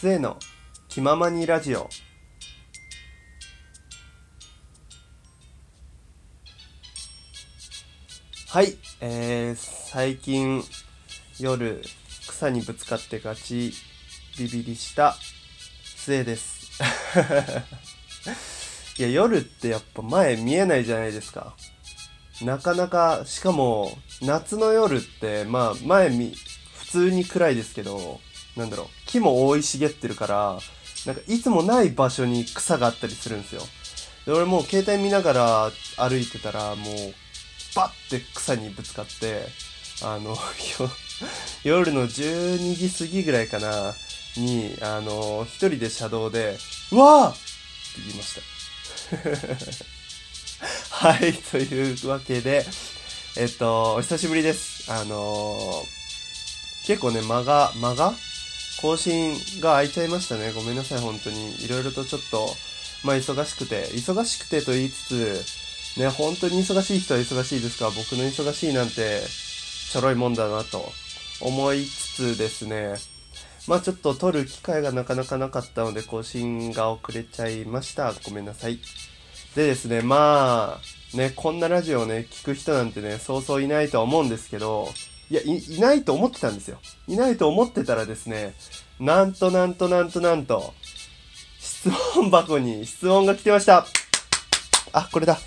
[0.00, 0.38] 末の
[0.88, 1.90] 気ままにラジオ。
[8.46, 10.62] はい、えー、最近
[11.40, 11.82] 夜
[12.28, 13.72] 草にぶつかってガチ
[14.38, 15.16] ビビりした
[15.96, 16.80] 末です。
[19.00, 21.56] いや夜ってやっぱ前見えないじゃないですか。
[22.40, 26.32] なかなかしかも夏の夜ってまあ前見
[26.76, 28.20] 普通に暗いですけど
[28.58, 30.58] なんだろう木も覆い茂ってるから
[31.06, 33.62] なんかいつもない場所に草があったりするんですよ。
[34.26, 37.14] で俺もう携帯見ながら歩いてたらもう
[37.74, 39.46] バッて草にぶつかって
[40.02, 40.36] あの
[41.64, 43.94] 夜の12時過ぎぐらいかな
[44.36, 46.58] にあの一人で車道で
[46.92, 47.40] 「うわー!」って
[48.06, 48.42] 言いました。
[51.08, 52.66] はいというわけで
[53.36, 54.90] えっとお久しぶりです。
[54.92, 55.86] あの
[56.86, 58.14] 結構ね間が間が？
[58.80, 60.52] 更新が空いちゃいましたね。
[60.52, 61.64] ごめんなさい本当に。
[61.64, 62.48] いろいろとちょっと
[63.04, 63.86] まあ忙しくて。
[63.88, 65.04] 忙しくてと言いつ
[65.94, 69.20] つね、本当に忙しい人は忙しいですが、僕の忙しいなんて、
[69.90, 70.92] ちょろいもんだなと。
[71.40, 72.94] 思いつつですね、
[73.68, 78.12] まあちょっと撮る機会がなかなかなかったので、更新が遅れちゃいました。
[78.24, 78.78] ごめんなさい。
[79.54, 80.80] でですね、ま
[81.14, 84.88] あ、ね、こんなラジオをね、聞く人なんてね、そうそういないとは思うんですけど、
[85.30, 86.78] いやい、いないと思ってたんですよ。
[87.06, 88.54] いないと思ってたらですね、
[88.98, 90.72] なんとなんとなんとなんと、
[91.58, 93.86] 質問箱に質問が来てました。
[94.92, 95.38] あ、これだ。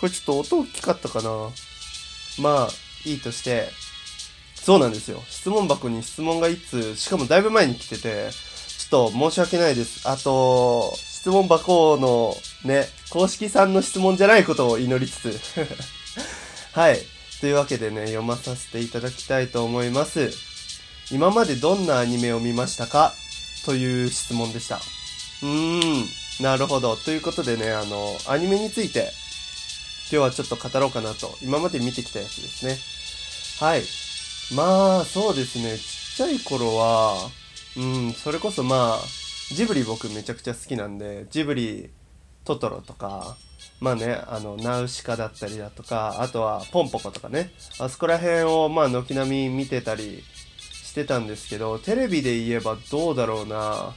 [0.00, 1.30] これちょっと音大きかったかな
[2.38, 2.68] まあ、
[3.04, 3.68] いいとして、
[4.54, 5.22] そうなんですよ。
[5.28, 8.30] 質問箱に質問が1通、しかもだいぶ前に来てて、
[8.78, 10.08] ちょっと申し訳ないです。
[10.08, 12.34] あと、質問箱の
[12.64, 15.40] ね、公式さんの質問じゃないことを祈りつつ。
[16.72, 16.98] はい。
[17.40, 20.30] というわけでね、読まさせていただきたいと思います。
[21.10, 23.12] 今までどんなアニメを見ましたか？
[23.64, 24.76] という質問でした。
[24.76, 26.42] うーん。
[26.42, 26.96] なるほど。
[26.96, 29.10] ということでね、あの、アニメについて、
[30.12, 31.36] 今日はちょっと語ろうかなと。
[31.42, 32.78] 今まで見てきたやつですね。
[33.58, 33.82] はい。
[34.54, 35.76] まあ、そうですね。
[35.76, 35.80] ち
[36.14, 37.30] っちゃい頃は、
[37.76, 41.90] うん、それこそまあ、ジブリ僕めちゃくちゃ好きなんで、ジブリ、
[42.54, 43.36] トトロとか、
[43.80, 50.24] まあね、あの、ナウシカだったりだとか、あとはポンポコとかね、あそこら辺をまあ軒並み見てたり
[50.90, 53.94] してたんですけど、テレビで言えばどうだろうな。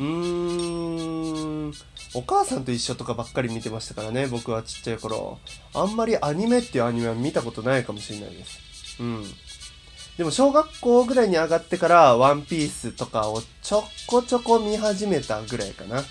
[0.00, 1.72] うーん、
[2.14, 5.38] お母さんと一緒とかばっかり見てましたからね、僕はちっちゃい頃。
[5.74, 8.58] あんまりアニメっていうアニメは見たことないかもしれないです。
[9.00, 9.24] うん。
[10.16, 16.02] でも小学校ぐらいに上がってから、ワンピースとかをちょこちょこ見始めたぐらいかな。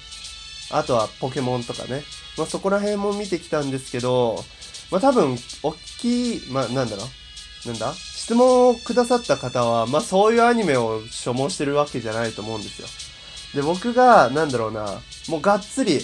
[0.70, 2.04] あとはポケモンとかね。
[2.38, 4.44] まあそこら辺も見てきたんですけど、
[4.92, 7.04] まあ多分、おっきい、まあなんだろ
[7.66, 7.94] うなんだ？
[7.94, 12.88] 質問をくださった方は、まあそういうアニメを所望してるわけじゃないと思うんですよ。
[13.56, 16.02] で、僕が、なんだろうな、もうがっつり、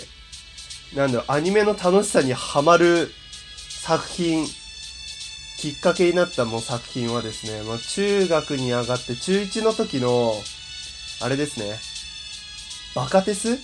[0.95, 3.11] なんだろう、アニメの楽しさにハマる
[3.69, 4.47] 作品、
[5.57, 10.33] きっかけになったもう作品はですね、まあ、中学に上がって中1の時の、
[11.21, 11.77] あれですね、
[12.95, 13.59] バカテス？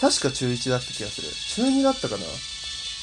[0.00, 1.28] 確か中1だった気がする。
[1.68, 2.22] 中2だったかな？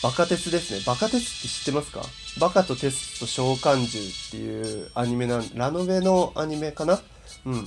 [0.03, 0.81] バカテスですね。
[0.85, 2.01] バカテスって知ってますか？
[2.39, 3.87] バカとテスと召喚獣っ
[4.31, 6.99] ていうアニメなん、ラノベのアニメかな？
[7.45, 7.65] うん。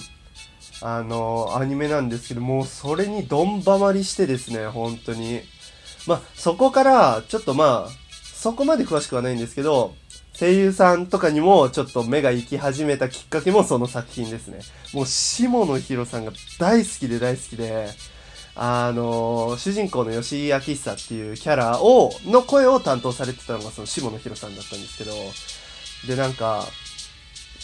[0.83, 5.41] あの、アニメなんですけど、もうそれにどんばまりしてですね、本当に。
[6.07, 9.95] まあ、そこから、ちょっとまあ、そこまで詳しくはないんですけど、
[10.39, 14.59] 声優さんとかにもちょっと目が行き始めたきっかけもその作品ですね。
[14.93, 17.89] もう、下野紘さんが大好きで大好きで、
[18.59, 25.13] あの主人公の吉井明久っていうキャラを、の声を担当されてたのがその下野紘さんだったんですけど、
[26.09, 26.65] で、なんか、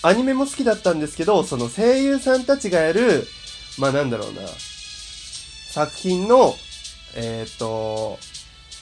[0.03, 3.27] アニメも好きだったんですけど、その声優さんたちがやる、
[3.79, 4.43] まあなんだろうな、
[5.71, 6.55] 作品の、
[7.17, 8.19] えっ、と、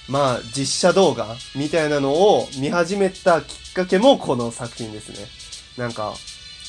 [0.09, 5.27] まあ実写動画みたいなのを見始めたきっかけもこの作品ですね。
[5.79, 6.15] なんか、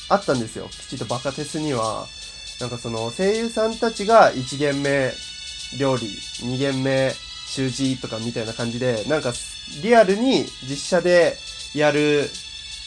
[0.08, 0.68] あったんですよ。
[0.68, 2.06] きちっとバカテスには、
[2.60, 5.10] なんかその声優さんたちが1限目
[5.78, 7.12] 料理、2限目
[7.46, 9.32] 習字とかみたいな感じで、なんか
[9.82, 11.36] リアルに実写で
[11.74, 12.28] やる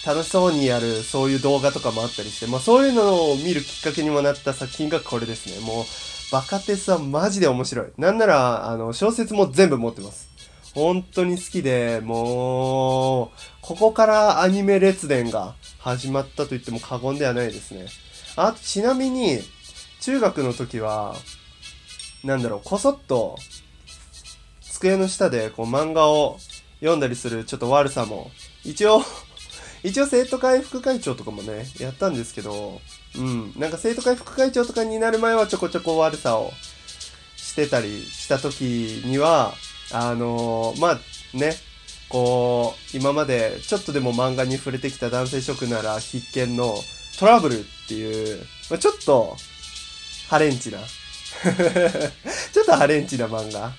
[0.05, 5.65] 楽しそうにやるそういう動画とかもあったりして、まあそういうのを見るきっかけにもなった作品がこれですね。
[5.65, 5.85] もう、
[6.31, 7.87] バカテスはマジで面白い。
[7.97, 10.29] なんなら、あの、小説も全部持ってます。
[10.75, 13.29] 本当に好きで、もう、
[13.61, 17.87] ここからアニメ列伝が始まったと言っても過言ではないですね。
[18.35, 19.39] あと、ちなみに、
[20.01, 21.15] 中学の時は、
[22.25, 23.37] なんだろう、こそっと、
[24.61, 26.37] 机の下でこう漫画を
[26.79, 28.31] 読んだりするちょっと悪さも、
[28.63, 29.03] 一応
[29.83, 32.81] 一応生徒会副会長とかもね、やったんですけど、
[33.15, 36.51] うん、なんか生徒会副会長とかになる前はちょこちょこ悪さを
[37.37, 39.53] してたりした時には、
[39.91, 40.99] あのー、まあ
[41.37, 41.55] ね、
[42.09, 46.75] こう、今までちょっとでも漫画に触れてきた男性諸なら必見の
[47.19, 49.37] トラブルっていう、まあ、ちょっと、
[50.27, 50.79] ハレンチな
[52.53, 53.73] ちょっとハレンチな漫画。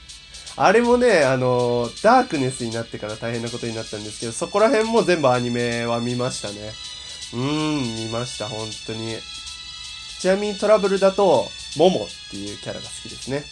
[0.59, 6.73] あれもね、あの、ダークネスになってから大変なことになったんですけど、そこら辺も全部アニメは見ましたね。
[7.35, 9.19] うーん、見ました、本当に。
[10.19, 13.45] ちなみにトラブルだと、モモっていうキャラが好きですね。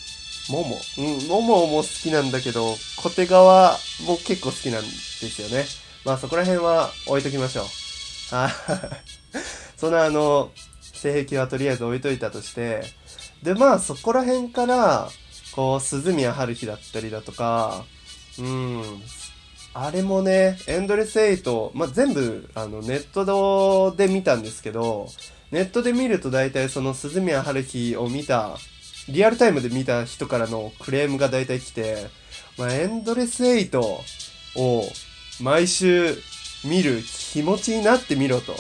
[0.49, 0.81] モモ。
[0.99, 5.67] うん、モモも好きなんだけど、小手側も結構好きなんですよね。
[6.05, 7.63] まあそこら辺は置いときましょ
[8.33, 8.35] う。
[8.35, 8.53] はい。
[9.77, 12.83] そのあの、性癖はとりあえず置いといたとして、
[13.45, 15.09] でまあそこら辺から、
[15.55, 17.85] こう、鈴宮春日だったりだとか、
[18.39, 18.83] うん、
[19.75, 25.09] あれもね、エンドレスエイト、まあ、全部、あの、ネットで見たんですけど、
[25.51, 28.57] ネットで見ると大体その鈴宮春日を見た
[29.09, 32.07] リアルタイムで見た人からのクレームが大体来て、
[32.59, 34.01] まあ、エンドレスエイト
[34.57, 34.83] を
[35.41, 36.17] 毎週
[36.65, 38.53] 見る気持ちになってみろと。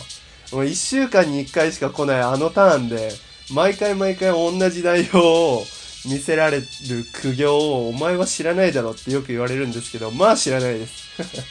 [0.52, 3.10] もう1週間に1回しか来ないあのターンで、
[3.52, 5.64] 毎回毎回同じ内容を
[6.06, 6.66] 見せられる
[7.12, 11.04] 苦行をお前は知らないだろってよく言われるんですけど、まあ知らないです。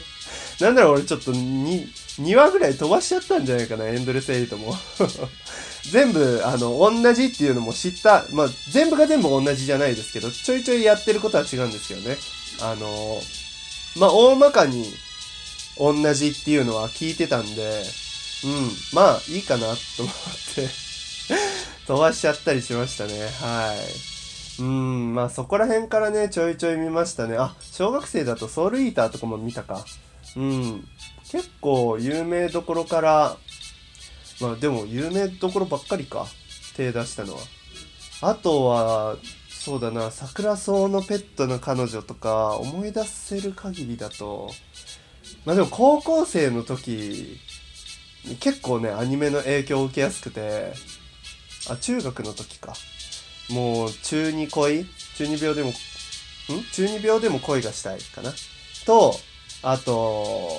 [0.61, 1.87] なんだろう、俺ちょっと 2,
[2.21, 4.77] 2話ぐらい飛ばしちゃったんじゃないかな、エンドレスエイトも。
[5.91, 12.17] 全部、あの、同じっていうのも知った、まあ、全部が全部同じじゃないですけど、ちょいちょいやってることは違うんですけどね。
[12.61, 13.21] あの、
[13.95, 14.93] まあ、大まかに
[15.77, 17.83] 同じっていうのは聞いてたんで、
[18.45, 20.15] うん、まあ、いいかなと思っ
[20.55, 20.69] て
[21.87, 23.13] 飛ばしちゃったりしましたね。
[23.41, 23.73] は
[24.59, 24.61] い。
[24.61, 27.37] うん、まあそこら辺からね、ちょいちょい見ましたね。
[27.37, 29.85] あ、小学生だとソウルイーターとかも見たか。
[30.35, 30.87] うん。
[31.33, 33.37] 結構有名どころから
[34.39, 36.27] まあでも有名どころばっかりか
[36.75, 37.39] 手出したのは
[38.21, 39.17] あとは
[39.49, 44.51] そうだな桜草のペットの彼女とか思い出せる限りだと
[45.43, 47.39] まあでも高校生の時
[48.39, 50.73] 結構ねアニメの影響を受けやすくて
[51.69, 52.73] あ中学の時か
[53.49, 54.85] もう中二恋？
[55.17, 55.73] 中二病でもん？
[56.73, 58.33] 中二病でも恋がしたいかな
[58.85, 59.15] と
[59.61, 60.49] あと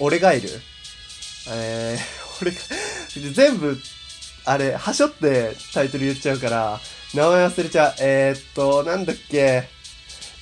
[0.00, 0.48] 俺がいる
[1.50, 2.58] えー、 俺が
[3.32, 3.80] 全部、
[4.44, 6.80] あれ、はしょってタイトル言っちゃうから、
[7.14, 7.94] 名前忘れちゃう。
[8.00, 9.68] えー、っと、なんだっけ？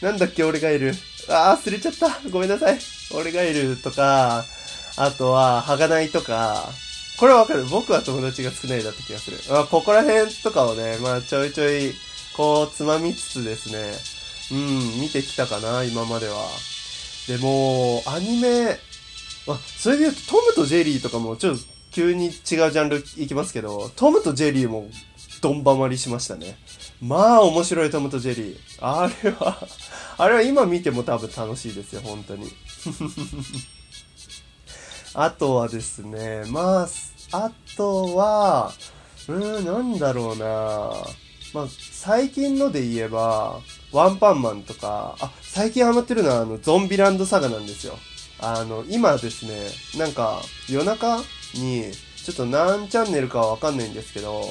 [0.03, 0.95] なんだっけ、俺がいる。
[1.29, 2.29] あー、忘れちゃった。
[2.29, 2.79] ごめんなさい。
[3.13, 4.45] 俺がいるとか、
[4.97, 6.69] あとは、はがないとか、
[7.19, 7.65] これはわかる。
[7.67, 9.39] 僕は友達が少ないだった気がする。
[9.49, 11.95] まあ、ここら辺とかをね、まあ、ちょいちょい、
[12.37, 13.93] こう、つまみつつですね、
[14.53, 16.47] うん、見てきたかな、今までは。
[17.27, 18.79] でも、アニメ、
[19.49, 21.65] あ、それで言うと、トムとジェリーとかも、ちょっと、
[21.97, 24.87] 急に違うジャンルいきますけど、トムとジェリーも
[25.41, 26.59] ドンバマりしましたね。
[27.01, 28.59] まあ面白いトムとジェリー。
[28.81, 29.67] あれは
[30.19, 32.53] あれは今見ても多分楽しいですよ、本当に。
[35.19, 36.89] あとはですね、まあ、
[37.33, 38.71] あとは、
[39.29, 40.47] うーん、なんだろうな
[41.55, 43.61] まあ、最近ので言えば、
[43.93, 47.95] ワンパンマンとか、あ、最近ハマってるのはあの、ゾンビランドサガなんですよ。
[48.41, 51.17] あの、今ですね、なんか、夜中
[51.55, 51.93] に、
[52.23, 54.43] ちょっと何チャンネルかはわかんないんですけど、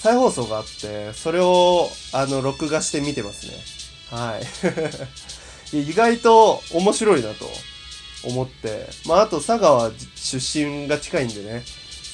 [0.00, 3.54] 再放送があって、それを、あの、録画して見てますね。
[4.12, 4.38] は
[5.72, 5.74] い。
[5.90, 7.46] 意外と面白いなと
[8.24, 11.62] 思って、まあ、あと佐賀は出身が近いんでね、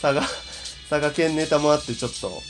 [0.00, 0.22] 佐賀、
[0.90, 2.42] 佐賀県ネタもあってちょっと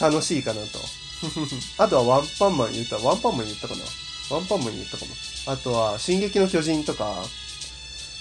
[0.00, 0.78] 楽しいかなと。
[1.78, 3.84] あとはワンパンマン言った、ワンパンマン言ったかな
[4.30, 5.14] ワンパンマン言ったかも。
[5.46, 7.24] あとは、進撃の巨人とか、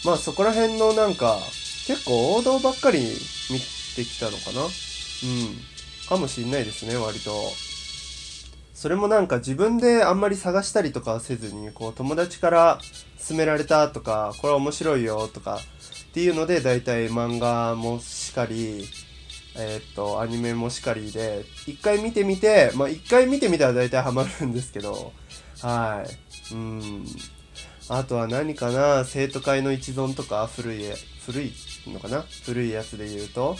[0.04, 1.42] まあそこら辺のなんか、
[1.88, 3.00] 結構王道ばっかり
[3.50, 3.60] 見
[3.96, 5.66] てきたのかなうん。
[6.08, 7.54] かもしんないですね、割と。
[8.82, 12.80] それもなんか自分であんまり探したりとかせずに、こう友達から
[13.28, 15.60] 勧められたとか、これ面白いよとか
[16.10, 18.88] っていうので、だいたい漫画もしかり、
[19.56, 25.14] え、っと、アニメもしかりで、一回見てみて、まあ一回見てみたら大体ハマるんですけど、
[25.62, 26.04] は
[26.52, 26.54] い。
[26.56, 27.06] うん。
[27.88, 30.86] あとは何かな生徒会の一存とか古い、
[31.28, 31.54] 古い
[31.86, 32.26] のかな？
[32.46, 33.58] 古いやつで言うと。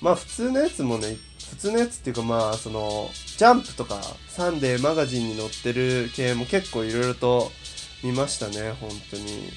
[0.00, 1.18] まあ普通のやつもね、
[1.50, 7.50] 普通のやつっていうかまあその、ジャンプとかサンデーマガジンに載ってる系も結構いろいろと
[8.02, 9.50] 見ましたね、本当に。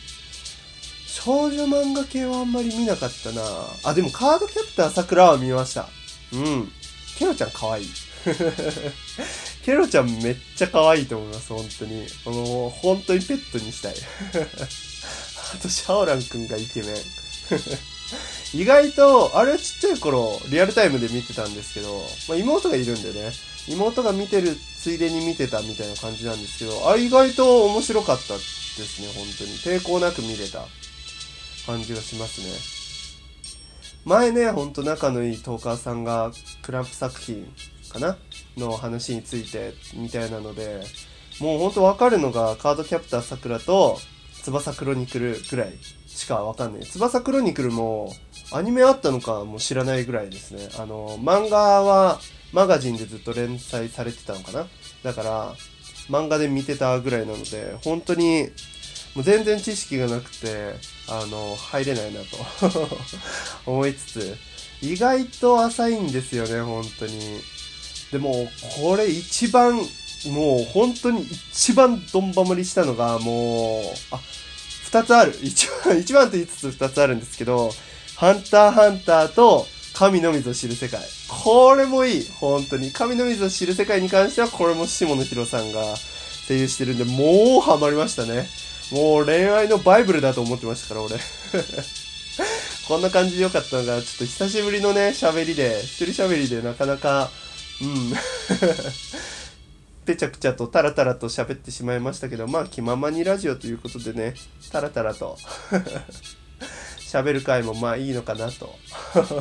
[1.07, 3.41] 少女漫画系はあんまり見なかったな
[3.83, 5.87] あ、でもカードキャプター桜は見ました。
[6.33, 6.71] うん。
[7.17, 7.87] ケロちゃん可愛い。
[9.63, 12.07] ケロちゃんめっちゃ可愛いと思います、本当に。
[12.25, 13.95] あの、本当にペットにしたい。
[15.53, 16.95] あとシャオランくんがイケメン
[18.53, 23.31] 意外とあれはちっちゃい頃リアルタイムで見てたんですけど、まあ、妹がいるんでね
[23.67, 29.79] 妹が見てるついでに見てたみたいな感じなんですけどあ意外と面白かったですね本当に。
[29.79, 30.65] 抵抗なく見れた
[31.65, 32.47] 感じがしますね。
[34.05, 36.31] 前ねほんと仲のいいトーカーさんが
[36.61, 37.47] クランプ作品
[37.89, 38.17] かな
[38.57, 40.83] の話についてみたいなので
[41.39, 43.97] もうほんと分かるのがカードキャプターさくらと
[44.43, 45.73] 翼クロニクルぐらい
[46.07, 46.85] しか分かんない。
[46.85, 48.13] 翼クロニクルも
[48.51, 50.69] アニメあったのかも知らないぐらいですね。
[50.77, 52.19] あの漫画は
[52.51, 54.67] マガジンでずっと連載されてたのかな。
[55.03, 55.55] だから
[56.09, 58.49] 漫画で見てたぐらいなので本当に
[59.15, 60.73] もう全然知識がなくて
[61.07, 62.89] あの入れないなと
[63.71, 64.37] 思いつつ
[64.81, 67.39] 意外と浅いんですよね本当に。
[68.11, 68.47] でも
[68.77, 69.79] これ一番
[70.29, 74.19] もう本当に一番どんばまりしたのがもうあ
[74.91, 75.37] 2つある。
[75.41, 77.73] 一番一番と言いつつ2つあるんですけど
[78.15, 82.27] 「ハンターハンター」と「神の水を知る世界」これもいい。
[82.39, 82.91] 本当に。
[82.91, 85.95] 神の水を知る世界に関してはこれも下野紘さんが
[86.47, 88.47] 声優してるんでもうハマりましたね。
[88.91, 91.15] もう恋愛のバイブルだと思ってましたから俺。
[92.87, 97.31] こんな感じでよかったのがちょっと久しぶりのね喋りで一人喋りでなかなか
[97.81, 98.13] うん。
[100.05, 104.35] ぺちゃくちゃとタラタラと喋ってしまいましたけどまあ気ままにラジオということでね
[104.71, 105.37] タラタラと
[106.99, 108.75] 喋る回もまあいいのかなと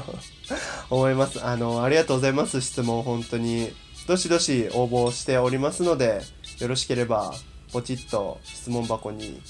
[0.90, 1.42] 思います。
[1.42, 3.72] あのありがとうございます質問本当に。
[4.06, 6.22] どしどし応募しておりますので
[6.58, 7.32] よろしければ
[7.72, 9.40] ポチッと質問箱に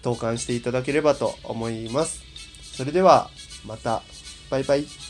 [0.00, 2.22] 投函していただければと思います。
[2.74, 3.30] それでは
[3.66, 4.02] また。
[4.50, 5.03] バイバイ。